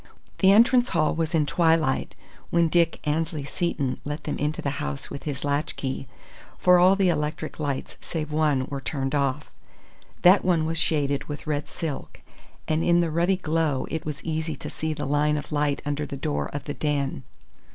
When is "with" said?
5.11-5.21, 11.25-11.45